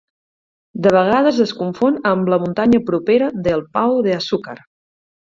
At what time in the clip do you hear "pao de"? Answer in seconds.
3.77-4.15